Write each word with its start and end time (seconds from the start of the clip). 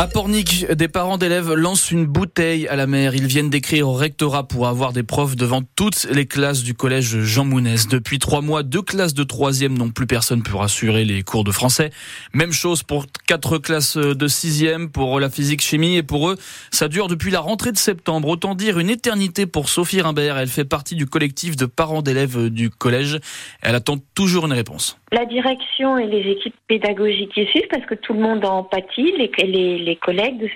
À 0.00 0.06
Pornic, 0.06 0.64
des 0.70 0.86
parents 0.86 1.18
d'élèves 1.18 1.52
lancent 1.54 1.90
une 1.90 2.06
bouteille 2.06 2.68
à 2.68 2.76
la 2.76 2.86
mer. 2.86 3.16
Ils 3.16 3.26
viennent 3.26 3.50
d'écrire 3.50 3.88
au 3.88 3.94
rectorat 3.94 4.46
pour 4.46 4.68
avoir 4.68 4.92
des 4.92 5.02
profs 5.02 5.34
devant 5.34 5.62
toutes 5.74 6.06
les 6.12 6.24
classes 6.24 6.62
du 6.62 6.72
collège 6.72 7.18
Jean 7.22 7.44
Mounès. 7.44 7.88
Depuis 7.88 8.20
trois 8.20 8.40
mois, 8.40 8.62
deux 8.62 8.80
classes 8.80 9.12
de 9.12 9.24
troisième 9.24 9.76
n'ont 9.76 9.90
plus 9.90 10.06
personne 10.06 10.44
pour 10.44 10.62
assurer 10.62 11.04
les 11.04 11.24
cours 11.24 11.42
de 11.42 11.50
français. 11.50 11.90
Même 12.32 12.52
chose 12.52 12.84
pour 12.84 13.06
quatre 13.26 13.58
classes 13.58 13.96
de 13.96 14.28
sixième, 14.28 14.88
pour 14.88 15.18
la 15.18 15.30
physique 15.30 15.62
chimie. 15.62 15.96
Et 15.96 16.04
pour 16.04 16.30
eux, 16.30 16.36
ça 16.70 16.86
dure 16.86 17.08
depuis 17.08 17.32
la 17.32 17.40
rentrée 17.40 17.72
de 17.72 17.76
septembre. 17.76 18.28
Autant 18.28 18.54
dire 18.54 18.78
une 18.78 18.90
éternité 18.90 19.46
pour 19.46 19.68
Sophie 19.68 20.00
Rimbert. 20.00 20.38
Elle 20.38 20.46
fait 20.46 20.64
partie 20.64 20.94
du 20.94 21.06
collectif 21.06 21.56
de 21.56 21.66
parents 21.66 22.02
d'élèves 22.02 22.50
du 22.50 22.70
collège. 22.70 23.18
Elle 23.62 23.74
attend 23.74 23.96
toujours 24.14 24.46
une 24.46 24.52
réponse. 24.52 24.96
La 25.10 25.24
direction 25.24 25.96
et 25.96 26.06
les 26.06 26.30
équipes 26.32 26.54
pédagogiques 26.68 27.34
y 27.36 27.46
suivent 27.46 27.68
parce 27.70 27.86
que 27.86 27.94
tout 27.94 28.12
le 28.12 28.20
monde 28.20 28.44
en 28.44 28.62
pâtit. 28.62 29.12
Les, 29.16 29.87
les 29.88 29.96
collègues, 29.96 30.50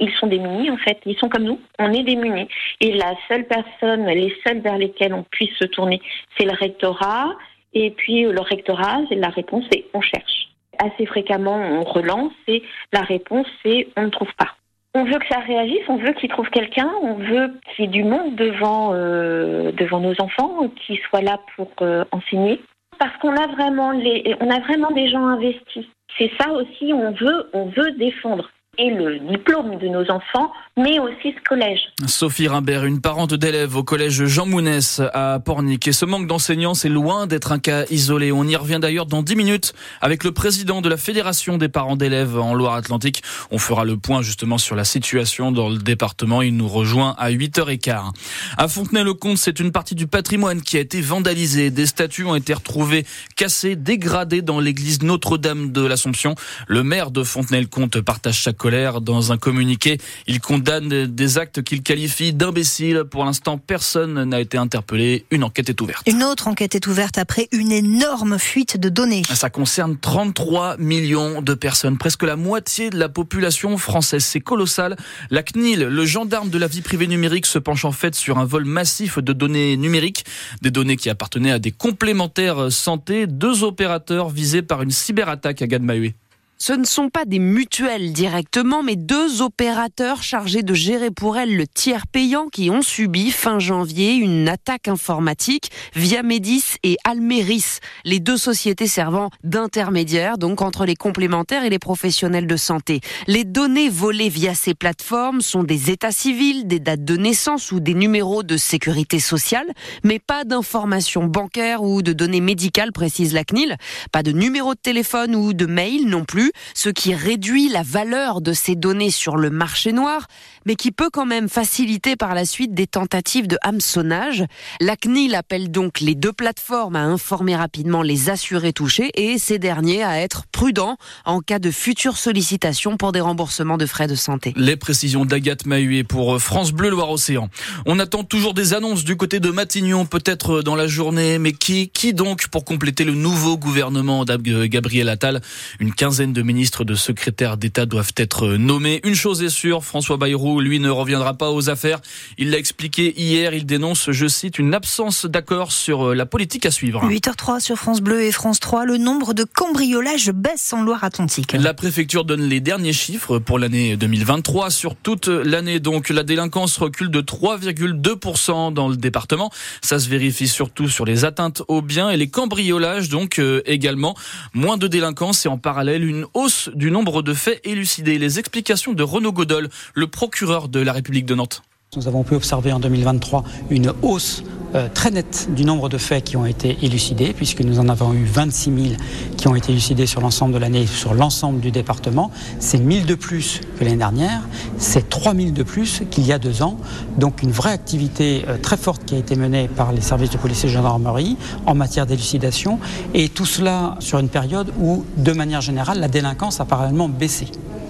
ils 0.00 0.12
sont 0.12 0.26
démunis 0.26 0.70
en 0.70 0.76
fait. 0.76 0.98
Ils 1.06 1.16
sont 1.16 1.28
comme 1.28 1.44
nous. 1.44 1.60
On 1.78 1.92
est 1.92 2.02
démunis. 2.02 2.48
Et 2.80 2.92
la 2.92 3.14
seule 3.28 3.46
personne, 3.46 4.06
les 4.06 4.34
seules 4.46 4.60
vers 4.60 4.78
lesquelles 4.78 5.14
on 5.14 5.22
puisse 5.22 5.54
se 5.58 5.64
tourner, 5.64 6.00
c'est 6.36 6.44
le 6.44 6.52
rectorat. 6.52 7.34
Et 7.72 7.90
puis 7.90 8.22
le 8.22 8.40
rectorat, 8.40 9.00
la 9.10 9.28
réponse 9.28 9.64
c'est 9.70 9.84
on 9.94 10.00
cherche. 10.00 10.48
Assez 10.78 11.06
fréquemment, 11.06 11.56
on 11.56 11.82
relance 11.82 12.32
et 12.48 12.62
la 12.92 13.00
réponse 13.00 13.46
c'est 13.62 13.88
on 13.96 14.02
ne 14.02 14.10
trouve 14.10 14.32
pas. 14.38 14.56
On 14.98 15.04
veut 15.04 15.18
que 15.18 15.26
ça 15.28 15.40
réagisse, 15.40 15.82
on 15.88 15.98
veut 15.98 16.14
qu'ils 16.14 16.30
trouvent 16.30 16.48
quelqu'un, 16.48 16.90
on 17.02 17.16
veut 17.16 17.52
qu'il 17.74 17.84
y 17.84 17.88
ait 17.88 17.90
du 17.90 18.02
monde 18.02 18.34
devant, 18.34 18.94
euh, 18.94 19.70
devant 19.72 20.00
nos 20.00 20.14
enfants, 20.22 20.70
qui 20.86 20.98
soient 21.08 21.20
là 21.20 21.38
pour 21.54 21.70
euh, 21.82 22.04
enseigner 22.12 22.62
parce 22.98 23.16
qu'on 23.18 23.36
a 23.36 23.46
vraiment 23.48 23.92
on 24.40 24.50
a 24.50 24.60
vraiment 24.60 24.90
des 24.90 25.08
gens 25.08 25.26
investis. 25.26 25.86
C'est 26.18 26.30
ça 26.40 26.50
aussi, 26.52 26.92
on 26.92 27.12
veut, 27.12 27.50
on 27.52 27.66
veut 27.66 27.92
défendre 27.92 28.50
et 28.78 28.90
le 28.90 29.18
diplôme 29.20 29.78
de 29.78 29.88
nos 29.88 30.10
enfants, 30.10 30.52
mais 30.76 30.98
aussi 30.98 31.34
ce 31.34 31.48
collège. 31.48 31.80
Sophie 32.06 32.48
Rimbert, 32.48 32.84
une 32.84 33.00
parente 33.00 33.34
d'élèves 33.34 33.76
au 33.76 33.82
collège 33.82 34.26
Jean 34.26 34.46
Mounès 34.46 35.00
à 35.14 35.40
Pornic. 35.42 35.88
Et 35.88 35.92
ce 35.92 36.04
manque 36.04 36.26
d'enseignants, 36.26 36.74
c'est 36.74 36.88
loin 36.88 37.26
d'être 37.26 37.52
un 37.52 37.58
cas 37.58 37.84
isolé. 37.90 38.32
On 38.32 38.44
y 38.44 38.56
revient 38.56 38.78
d'ailleurs 38.80 39.06
dans 39.06 39.22
10 39.22 39.36
minutes 39.36 39.74
avec 40.00 40.24
le 40.24 40.32
président 40.32 40.82
de 40.82 40.88
la 40.88 40.96
Fédération 40.96 41.56
des 41.56 41.68
parents 41.68 41.96
d'élèves 41.96 42.38
en 42.38 42.54
Loire-Atlantique. 42.54 43.22
On 43.50 43.58
fera 43.58 43.84
le 43.84 43.96
point 43.96 44.20
justement 44.20 44.58
sur 44.58 44.76
la 44.76 44.84
situation 44.84 45.52
dans 45.52 45.70
le 45.70 45.78
département. 45.78 46.42
Il 46.42 46.56
nous 46.56 46.68
rejoint 46.68 47.14
à 47.18 47.30
8h15. 47.30 48.12
À 48.58 48.68
Fontenay-le-Comte, 48.68 49.38
c'est 49.38 49.60
une 49.60 49.72
partie 49.72 49.94
du 49.94 50.06
patrimoine 50.06 50.60
qui 50.60 50.76
a 50.76 50.80
été 50.80 51.00
vandalisée. 51.00 51.70
Des 51.70 51.86
statues 51.86 52.24
ont 52.24 52.34
été 52.34 52.52
retrouvées 52.52 53.06
cassées, 53.36 53.76
dégradées 53.76 54.42
dans 54.42 54.60
l'église 54.60 55.02
Notre-Dame 55.02 55.72
de 55.72 55.84
l'Assomption. 55.86 56.34
Le 56.68 56.82
maire 56.82 57.10
de 57.10 57.22
Fontenay-le-Comte 57.22 58.00
partage 58.00 58.36
chaque 58.36 58.65
dans 59.00 59.32
un 59.32 59.38
communiqué, 59.38 59.98
il 60.26 60.40
condamne 60.40 61.06
des 61.06 61.38
actes 61.38 61.62
qu'il 61.62 61.82
qualifie 61.82 62.32
d'imbéciles. 62.32 63.04
Pour 63.08 63.24
l'instant, 63.24 63.58
personne 63.58 64.24
n'a 64.24 64.40
été 64.40 64.58
interpellé. 64.58 65.24
Une 65.30 65.44
enquête 65.44 65.68
est 65.70 65.80
ouverte. 65.80 66.02
Une 66.08 66.24
autre 66.24 66.48
enquête 66.48 66.74
est 66.74 66.86
ouverte 66.86 67.16
après 67.18 67.48
une 67.52 67.70
énorme 67.70 68.38
fuite 68.38 68.76
de 68.76 68.88
données. 68.88 69.22
Ça 69.32 69.50
concerne 69.50 69.96
33 69.96 70.78
millions 70.78 71.42
de 71.42 71.54
personnes, 71.54 71.96
presque 71.96 72.24
la 72.24 72.34
moitié 72.36 72.90
de 72.90 72.98
la 72.98 73.08
population 73.08 73.78
française. 73.78 74.24
C'est 74.24 74.40
colossal. 74.40 74.96
La 75.30 75.42
CNIL, 75.42 75.84
le 75.84 76.04
gendarme 76.04 76.50
de 76.50 76.58
la 76.58 76.66
vie 76.66 76.82
privée 76.82 77.06
numérique, 77.06 77.46
se 77.46 77.58
penche 77.58 77.84
en 77.84 77.92
fait 77.92 78.14
sur 78.14 78.38
un 78.38 78.44
vol 78.44 78.64
massif 78.64 79.18
de 79.18 79.32
données 79.32 79.76
numériques, 79.76 80.24
des 80.62 80.70
données 80.70 80.96
qui 80.96 81.08
appartenaient 81.08 81.52
à 81.52 81.58
des 81.60 81.70
complémentaires 81.70 82.72
santé, 82.72 83.26
deux 83.26 83.62
opérateurs 83.62 84.28
visés 84.28 84.62
par 84.62 84.82
une 84.82 84.90
cyberattaque 84.90 85.62
à 85.62 85.66
Gadmahué. 85.66 86.16
Ce 86.58 86.72
ne 86.72 86.84
sont 86.84 87.10
pas 87.10 87.26
des 87.26 87.38
mutuelles 87.38 88.14
directement, 88.14 88.82
mais 88.82 88.96
deux 88.96 89.42
opérateurs 89.42 90.22
chargés 90.22 90.62
de 90.62 90.72
gérer 90.72 91.10
pour 91.10 91.36
elles 91.36 91.54
le 91.54 91.66
tiers 91.66 92.06
payant 92.06 92.48
qui 92.48 92.70
ont 92.70 92.80
subi 92.80 93.30
fin 93.30 93.58
janvier 93.58 94.14
une 94.14 94.48
attaque 94.48 94.88
informatique 94.88 95.70
via 95.94 96.22
Medis 96.22 96.76
et 96.82 96.96
Almeris, 97.04 97.80
les 98.06 98.20
deux 98.20 98.38
sociétés 98.38 98.86
servant 98.86 99.28
d'intermédiaires 99.44 100.38
donc 100.38 100.62
entre 100.62 100.86
les 100.86 100.96
complémentaires 100.96 101.62
et 101.62 101.68
les 101.68 101.78
professionnels 101.78 102.46
de 102.46 102.56
santé. 102.56 103.00
Les 103.26 103.44
données 103.44 103.90
volées 103.90 104.30
via 104.30 104.54
ces 104.54 104.74
plateformes 104.74 105.42
sont 105.42 105.62
des 105.62 105.90
états 105.90 106.10
civils, 106.10 106.66
des 106.66 106.80
dates 106.80 107.04
de 107.04 107.18
naissance 107.18 107.70
ou 107.70 107.80
des 107.80 107.94
numéros 107.94 108.42
de 108.42 108.56
sécurité 108.56 109.20
sociale, 109.20 109.66
mais 110.04 110.18
pas 110.18 110.44
d'informations 110.44 111.26
bancaires 111.26 111.82
ou 111.82 112.00
de 112.00 112.14
données 112.14 112.40
médicales, 112.40 112.92
précise 112.92 113.34
la 113.34 113.44
CNIL, 113.44 113.76
pas 114.10 114.22
de 114.22 114.32
numéro 114.32 114.74
de 114.74 114.80
téléphone 114.80 115.36
ou 115.36 115.52
de 115.52 115.66
mail 115.66 116.06
non 116.06 116.24
plus 116.24 116.45
ce 116.74 116.88
qui 116.88 117.14
réduit 117.14 117.68
la 117.68 117.82
valeur 117.82 118.40
de 118.40 118.52
ces 118.52 118.74
données 118.74 119.10
sur 119.10 119.36
le 119.36 119.50
marché 119.50 119.92
noir, 119.92 120.26
mais 120.64 120.74
qui 120.74 120.92
peut 120.92 121.10
quand 121.12 121.26
même 121.26 121.48
faciliter 121.48 122.16
par 122.16 122.34
la 122.34 122.44
suite 122.44 122.74
des 122.74 122.86
tentatives 122.86 123.46
de 123.46 123.56
hameçonnage. 123.62 124.44
La 124.80 124.96
CNIL 124.96 125.34
appelle 125.34 125.70
donc 125.70 126.00
les 126.00 126.14
deux 126.14 126.32
plateformes 126.32 126.96
à 126.96 127.02
informer 127.02 127.56
rapidement 127.56 128.02
les 128.02 128.30
assurés 128.30 128.72
touchés 128.72 129.10
et 129.14 129.38
ces 129.38 129.58
derniers 129.58 130.02
à 130.02 130.20
être 130.20 130.44
prudents 130.52 130.96
en 131.24 131.40
cas 131.40 131.58
de 131.58 131.70
futures 131.70 132.16
sollicitations 132.16 132.96
pour 132.96 133.12
des 133.12 133.20
remboursements 133.20 133.78
de 133.78 133.86
frais 133.86 134.06
de 134.06 134.14
santé. 134.14 134.52
Les 134.56 134.76
précisions 134.76 135.24
d'Agathe 135.24 135.66
Mahuet 135.66 136.04
pour 136.04 136.40
France 136.40 136.72
Bleu 136.72 136.90
Loire-Océan. 136.90 137.48
On 137.86 137.98
attend 137.98 138.24
toujours 138.24 138.54
des 138.54 138.74
annonces 138.74 139.04
du 139.04 139.16
côté 139.16 139.40
de 139.40 139.50
Matignon, 139.50 140.06
peut-être 140.06 140.62
dans 140.62 140.76
la 140.76 140.86
journée, 140.86 141.38
mais 141.38 141.52
qui, 141.52 141.88
qui 141.90 142.14
donc 142.14 142.48
pour 142.48 142.64
compléter 142.64 143.04
le 143.04 143.14
nouveau 143.14 143.56
gouvernement 143.56 144.24
de 144.24 144.66
Gabriel 144.66 145.08
Attal? 145.08 145.40
Une 145.80 145.92
quinzaine 145.92 146.32
ministres 146.42 146.84
de 146.84 146.94
secrétaires 146.94 147.56
d'État 147.56 147.86
doivent 147.86 148.12
être 148.16 148.48
nommés. 148.48 149.00
Une 149.04 149.14
chose 149.14 149.42
est 149.42 149.48
sûre, 149.48 149.84
François 149.84 150.16
Bayrou, 150.16 150.60
lui, 150.60 150.80
ne 150.80 150.90
reviendra 150.90 151.34
pas 151.34 151.50
aux 151.50 151.70
affaires. 151.70 152.00
Il 152.38 152.50
l'a 152.50 152.58
expliqué 152.58 153.14
hier, 153.20 153.54
il 153.54 153.66
dénonce, 153.66 154.10
je 154.10 154.26
cite, 154.26 154.58
une 154.58 154.74
absence 154.74 155.26
d'accord 155.26 155.72
sur 155.72 156.14
la 156.14 156.26
politique 156.26 156.66
à 156.66 156.70
suivre. 156.70 157.04
8h03 157.04 157.60
sur 157.60 157.76
France 157.76 158.00
Bleu 158.00 158.22
et 158.22 158.32
France 158.32 158.60
3, 158.60 158.84
le 158.84 158.98
nombre 158.98 159.34
de 159.34 159.44
cambriolages 159.44 160.30
baisse 160.30 160.72
en 160.72 160.82
Loire-Atlantique. 160.82 161.52
La 161.52 161.74
préfecture 161.74 162.24
donne 162.24 162.42
les 162.42 162.60
derniers 162.60 162.92
chiffres 162.92 163.38
pour 163.38 163.58
l'année 163.58 163.96
2023. 163.96 164.70
Sur 164.70 164.94
toute 164.94 165.28
l'année, 165.28 165.80
donc, 165.80 166.08
la 166.08 166.22
délinquance 166.22 166.76
recule 166.78 167.10
de 167.10 167.20
3,2% 167.20 168.72
dans 168.72 168.88
le 168.88 168.96
département. 168.96 169.50
Ça 169.82 169.98
se 169.98 170.08
vérifie 170.08 170.48
surtout 170.48 170.88
sur 170.88 171.04
les 171.04 171.24
atteintes 171.24 171.62
aux 171.68 171.82
biens 171.82 172.10
et 172.10 172.16
les 172.16 172.28
cambriolages, 172.28 173.08
donc, 173.08 173.38
euh, 173.38 173.62
également. 173.66 174.16
Moins 174.52 174.76
de 174.76 174.86
délinquance 174.86 175.46
et 175.46 175.48
en 175.48 175.58
parallèle 175.58 176.04
une 176.04 176.25
hausse 176.34 176.70
du 176.74 176.90
nombre 176.90 177.22
de 177.22 177.34
faits 177.34 177.60
élucidés. 177.64 178.18
Les 178.18 178.38
explications 178.38 178.92
de 178.92 179.02
Renaud 179.02 179.32
Godol, 179.32 179.68
le 179.94 180.06
procureur 180.06 180.68
de 180.68 180.80
la 180.80 180.92
République 180.92 181.26
de 181.26 181.34
Nantes. 181.34 181.62
Nous 181.94 182.08
avons 182.08 182.24
pu 182.24 182.34
observer 182.34 182.72
en 182.72 182.80
2023 182.80 183.44
une 183.70 183.92
hausse 184.02 184.42
euh, 184.74 184.88
très 184.92 185.12
nette 185.12 185.48
du 185.54 185.64
nombre 185.64 185.88
de 185.88 185.96
faits 185.98 186.24
qui 186.24 186.36
ont 186.36 186.44
été 186.44 186.76
élucidés, 186.82 187.32
puisque 187.32 187.60
nous 187.60 187.78
en 187.78 187.88
avons 187.88 188.12
eu 188.12 188.24
26 188.24 188.88
000 188.90 188.96
qui 189.36 189.46
ont 189.46 189.54
été 189.54 189.70
élucidés 189.70 190.04
sur 190.04 190.20
l'ensemble 190.20 190.52
de 190.52 190.58
l'année, 190.58 190.86
sur 190.86 191.14
l'ensemble 191.14 191.60
du 191.60 191.70
département. 191.70 192.32
C'est 192.58 192.80
1000 192.80 193.06
de 193.06 193.14
plus 193.14 193.60
que 193.78 193.84
l'année 193.84 193.96
dernière, 193.96 194.42
c'est 194.78 195.08
3000 195.08 195.54
de 195.54 195.62
plus 195.62 196.02
qu'il 196.10 196.26
y 196.26 196.32
a 196.32 196.40
deux 196.40 196.60
ans. 196.60 196.76
Donc 197.16 197.42
une 197.42 197.52
vraie 197.52 197.72
activité 197.72 198.44
euh, 198.48 198.58
très 198.58 198.76
forte 198.76 199.04
qui 199.04 199.14
a 199.14 199.18
été 199.18 199.36
menée 199.36 199.68
par 199.68 199.92
les 199.92 200.02
services 200.02 200.30
de 200.30 200.38
police 200.38 200.64
et 200.64 200.66
de 200.66 200.72
gendarmerie 200.72 201.36
en 201.66 201.76
matière 201.76 202.04
d'élucidation, 202.04 202.80
et 203.14 203.28
tout 203.28 203.46
cela 203.46 203.96
sur 204.00 204.18
une 204.18 204.28
période 204.28 204.72
où, 204.80 205.04
de 205.16 205.32
manière 205.32 205.60
générale, 205.60 206.00
la 206.00 206.08
délinquance 206.08 206.60
a 206.60 206.64
parallèlement 206.64 207.08
baissé. 207.08 207.46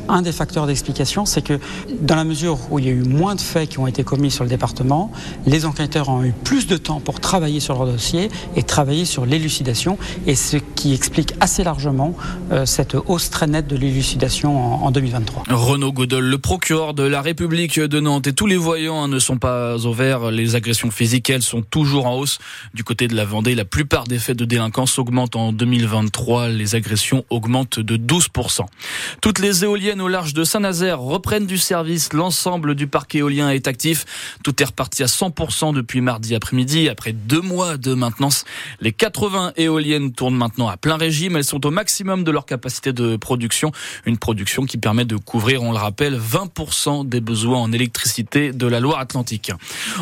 Un 0.09 0.23
des 0.23 0.33
facteurs 0.33 0.67
d'explication, 0.67 1.25
c'est 1.25 1.43
que 1.43 1.59
dans 2.01 2.17
la 2.17 2.25
mesure 2.25 2.59
où 2.71 2.79
il 2.79 2.87
y 2.87 2.89
a 2.89 2.93
eu 2.93 3.03
moins 3.03 3.35
de 3.35 3.41
faits 3.41 3.69
qui 3.71 3.79
ont 3.79 3.87
été 3.87 4.05
commis 4.05 4.31
sur 4.31 4.45
le 4.45 4.51
département, 4.51 5.11
les 5.47 5.67
enquêteurs 5.67 6.09
ont 6.09 6.23
eu 6.23 6.33
plus 6.45 6.67
de 6.67 6.77
temps 6.77 7.01
pour 7.01 7.21
travailler 7.21 7.61
sur 7.61 7.75
leur 7.75 7.87
dossier 7.87 8.31
et 8.55 8.63
travailler 8.63 9.05
sur 9.05 9.27
l'élucidation, 9.27 9.99
et 10.27 10.35
ce 10.35 10.57
qui 10.57 10.95
explique 10.95 11.35
assez 11.41 11.65
largement 11.65 12.15
euh, 12.53 12.67
cette 12.67 12.95
hausse 12.95 13.31
très 13.31 13.47
nette 13.47 13.67
de 13.67 13.77
l'élucidation 13.77 14.85
en, 14.85 14.91
2023. 14.91 15.45
Renaud 15.51 15.93
Godol, 15.93 16.25
le 16.25 16.39
procureur 16.39 16.95
de 16.95 17.03
la 17.03 17.21
République 17.21 17.79
de 17.81 18.01
Nantes, 18.01 18.27
et 18.27 18.33
tous 18.33 18.47
les 18.47 18.57
voyants 18.57 19.03
hein, 19.03 19.09
ne 19.09 19.19
sont 19.19 19.39
pas 19.39 19.77
au 19.87 19.93
vert. 19.93 20.31
Les 20.31 20.55
agressions 20.55 20.91
physiques, 20.91 21.31
elles, 21.31 21.43
sont 21.43 21.63
toujours 21.63 22.07
en 22.07 22.17
hausse. 22.17 22.39
Du 22.75 22.85
côté 22.85 23.09
de 23.09 23.15
la 23.15 23.25
Vendée, 23.25 23.55
la 23.55 23.65
plupart 23.65 24.05
des 24.05 24.19
faits 24.19 24.37
de 24.37 24.45
délinquance 24.45 24.99
augmentent 24.99 25.37
en 25.37 25.53
2023. 25.53 26.49
Les 26.49 26.75
agressions 26.75 27.25
augmentent 27.31 27.81
de 27.81 27.97
12%. 27.97 28.63
Toutes 29.21 29.39
les 29.39 29.65
éoliennes 29.65 29.96
au 30.01 30.09
large 30.09 30.35
de 30.35 30.45
Saint-Nazaire 30.45 31.01
reprennent 31.01 31.47
du 31.47 31.59
service. 31.59 32.13
L'ensemble 32.13 32.75
du 32.75 32.87
parc 32.87 33.15
éolien 33.15 33.51
est 33.51 33.69
actif. 33.69 34.05
Tout 34.43 34.63
est 34.63 34.67
reparti 34.67 35.03
à 35.03 35.07
100% 35.07 35.75
depuis 35.75 36.01
mardi 36.01 36.35
après-midi. 36.35 36.89
Après 36.89 37.13
deux 37.13 37.41
mois 37.41 37.77
de 37.77 37.95
maintenance, 37.95 38.45
les 38.81 38.93
80 38.93 39.53
éoliennes 39.57 40.13
tournent 40.13 40.37
maintenant 40.37 40.69
à 40.69 40.77
plein 40.77 40.97
régime. 40.97 41.37
Elles 41.37 41.45
sont 41.45 41.65
au 41.67 41.71
maximum 41.71 42.25
de 42.25 42.31
leur 42.31 42.47
capacité 42.47 42.93
de 42.93 43.17
production. 43.17 43.73
Une 44.05 44.19
production 44.19 44.65
qui 44.67 44.79
permet 44.79 45.05
de 45.05 45.17
couvrir, 45.17 45.63
on 45.63 45.73
le 45.73 45.79
rappelle, 45.79 46.19
20% 46.19 47.09
des 47.09 47.21
besoins 47.21 47.59
en 47.59 47.73
électricité 47.73 48.53
de 48.53 48.67
la 48.67 48.81
Loire-Atlantique. 48.81 49.53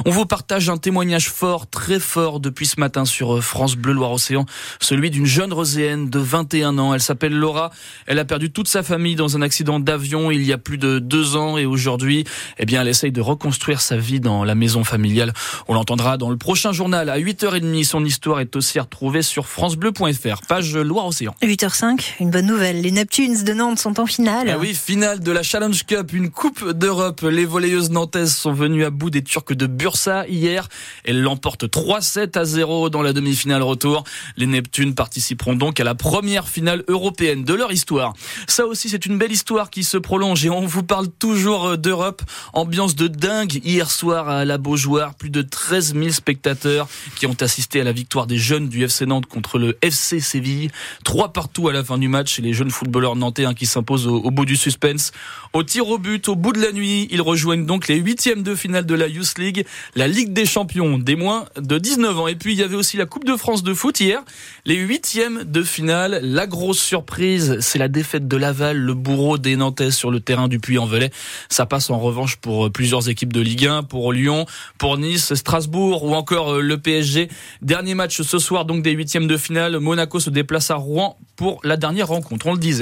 On 0.06 0.10
vous 0.10 0.26
partage 0.26 0.68
un 0.68 0.76
témoignage 0.76 1.28
fort, 1.28 1.68
très 1.68 2.00
fort 2.00 2.40
depuis 2.40 2.66
ce 2.66 2.80
matin 2.80 3.04
sur 3.04 3.42
France 3.42 3.76
Bleu 3.76 3.92
Loire-Océan. 3.92 4.46
Celui 4.80 5.10
d'une 5.10 5.26
jeune 5.26 5.52
roséenne 5.52 6.10
de 6.10 6.18
21 6.18 6.78
ans. 6.78 6.94
Elle 6.94 7.00
s'appelle 7.00 7.34
Laura. 7.34 7.70
Elle 8.06 8.18
a 8.18 8.24
perdu 8.24 8.50
toute 8.50 8.68
sa 8.68 8.82
famille 8.82 9.16
dans 9.16 9.36
un 9.36 9.42
accident 9.42 9.80
d'avion 9.84 10.30
il 10.30 10.42
y 10.42 10.52
a 10.52 10.58
plus 10.58 10.78
de 10.78 10.98
deux 10.98 11.36
ans 11.36 11.58
et 11.58 11.66
aujourd'hui, 11.66 12.24
eh 12.58 12.66
bien, 12.66 12.82
elle 12.82 12.88
essaye 12.88 13.12
de 13.12 13.20
reconstruire 13.20 13.80
sa 13.80 13.96
vie 13.96 14.20
dans 14.20 14.44
la 14.44 14.54
maison 14.54 14.84
familiale. 14.84 15.32
On 15.68 15.74
l'entendra 15.74 16.16
dans 16.16 16.30
le 16.30 16.36
prochain 16.36 16.72
journal 16.72 17.08
à 17.08 17.18
8h30. 17.18 17.84
Son 17.84 18.04
histoire 18.04 18.40
est 18.40 18.56
aussi 18.56 18.80
retrouvée 18.80 19.22
sur 19.22 19.46
francebleu.fr, 19.46 20.46
page 20.48 20.74
Loire-Océan. 20.76 21.34
8h05, 21.42 22.14
une 22.20 22.30
bonne 22.30 22.46
nouvelle. 22.46 22.80
Les 22.80 22.90
Neptunes 22.90 23.44
de 23.44 23.52
Nantes 23.52 23.78
sont 23.78 24.00
en 24.00 24.06
finale. 24.06 24.50
Ah 24.50 24.58
oui, 24.58 24.74
finale 24.74 25.20
de 25.20 25.32
la 25.32 25.42
Challenge 25.42 25.84
Cup, 25.84 26.12
une 26.12 26.30
coupe 26.30 26.70
d'Europe. 26.70 27.22
Les 27.22 27.44
volleyeuses 27.44 27.90
nantaises 27.90 28.34
sont 28.34 28.52
venues 28.52 28.84
à 28.84 28.90
bout 28.90 29.10
des 29.10 29.22
Turcs 29.22 29.54
de 29.54 29.66
Bursa 29.66 30.26
hier. 30.28 30.68
Elles 31.04 31.20
l'emportent 31.20 31.64
3-7 31.64 32.38
à 32.38 32.44
0 32.44 32.90
dans 32.90 33.02
la 33.02 33.12
demi-finale 33.12 33.62
retour. 33.62 34.04
Les 34.36 34.46
Neptunes 34.46 34.94
participeront 34.94 35.54
donc 35.54 35.80
à 35.80 35.84
la 35.84 35.94
première 35.94 36.48
finale 36.48 36.84
européenne 36.88 37.44
de 37.44 37.54
leur 37.54 37.72
histoire. 37.72 38.14
Ça 38.46 38.66
aussi, 38.66 38.88
c'est 38.88 39.06
une 39.06 39.18
belle 39.18 39.32
histoire 39.32 39.70
qui 39.74 39.82
se 39.82 39.96
prolonge 39.96 40.46
et 40.46 40.50
on 40.50 40.66
vous 40.66 40.84
parle 40.84 41.08
toujours 41.08 41.76
d'Europe. 41.76 42.22
Ambiance 42.52 42.94
de 42.94 43.08
dingue 43.08 43.60
hier 43.64 43.90
soir 43.90 44.28
à 44.28 44.44
la 44.44 44.56
Beaujoire. 44.56 45.16
Plus 45.16 45.30
de 45.30 45.42
13 45.42 45.94
000 45.94 46.10
spectateurs 46.10 46.86
qui 47.16 47.26
ont 47.26 47.36
assisté 47.40 47.80
à 47.80 47.84
la 47.84 47.90
victoire 47.90 48.28
des 48.28 48.38
jeunes 48.38 48.68
du 48.68 48.84
FC 48.84 49.04
Nantes 49.04 49.26
contre 49.26 49.58
le 49.58 49.76
FC 49.82 50.20
Séville. 50.20 50.70
Trois 51.02 51.32
partout 51.32 51.68
à 51.68 51.72
la 51.72 51.82
fin 51.82 51.98
du 51.98 52.06
match 52.06 52.38
et 52.38 52.42
les 52.42 52.52
jeunes 52.52 52.70
footballeurs 52.70 53.16
nantais 53.16 53.46
hein, 53.46 53.52
qui 53.52 53.66
s'imposent 53.66 54.06
au, 54.06 54.30
bout 54.30 54.44
du 54.44 54.54
suspense. 54.54 55.10
Au 55.52 55.64
tir 55.64 55.88
au 55.88 55.98
but, 55.98 56.28
au 56.28 56.36
bout 56.36 56.52
de 56.52 56.60
la 56.60 56.70
nuit, 56.70 57.08
ils 57.10 57.20
rejoignent 57.20 57.66
donc 57.66 57.88
les 57.88 57.96
huitièmes 57.96 58.44
de 58.44 58.54
finale 58.54 58.86
de 58.86 58.94
la 58.94 59.08
Youth 59.08 59.38
League, 59.38 59.66
la 59.96 60.06
Ligue 60.06 60.32
des 60.32 60.46
Champions 60.46 60.98
des 60.98 61.16
moins 61.16 61.46
de 61.56 61.78
19 61.78 62.16
ans. 62.20 62.28
Et 62.28 62.36
puis 62.36 62.52
il 62.52 62.60
y 62.60 62.62
avait 62.62 62.76
aussi 62.76 62.96
la 62.96 63.06
Coupe 63.06 63.24
de 63.24 63.36
France 63.36 63.64
de 63.64 63.74
foot 63.74 63.98
hier, 63.98 64.22
les 64.66 64.76
huitièmes 64.76 65.42
de 65.42 65.64
finale. 65.64 66.20
La 66.22 66.46
grosse 66.46 66.80
surprise, 66.80 67.58
c'est 67.58 67.80
la 67.80 67.88
défaite 67.88 68.28
de 68.28 68.36
Laval, 68.36 68.78
le 68.78 68.94
bourreau 68.94 69.36
des 69.36 69.56
Sur 69.90 70.10
le 70.10 70.20
terrain 70.20 70.48
du 70.48 70.58
Puy-en-Velay. 70.58 71.10
Ça 71.48 71.66
passe 71.66 71.90
en 71.90 71.98
revanche 71.98 72.36
pour 72.36 72.70
plusieurs 72.70 73.08
équipes 73.08 73.32
de 73.32 73.40
Ligue 73.40 73.66
1, 73.66 73.84
pour 73.84 74.12
Lyon, 74.12 74.46
pour 74.78 74.98
Nice, 74.98 75.34
Strasbourg 75.34 76.04
ou 76.04 76.14
encore 76.14 76.60
le 76.60 76.78
PSG. 76.78 77.28
Dernier 77.62 77.94
match 77.94 78.20
ce 78.22 78.38
soir 78.38 78.64
donc 78.64 78.82
des 78.82 78.92
huitièmes 78.92 79.26
de 79.26 79.36
finale. 79.36 79.78
Monaco 79.78 80.20
se 80.20 80.30
déplace 80.30 80.70
à 80.70 80.76
Rouen 80.76 81.18
pour 81.36 81.60
la 81.64 81.76
dernière 81.76 82.08
rencontre. 82.08 82.46
On 82.46 82.52
le 82.52 82.58
disait. 82.58 82.72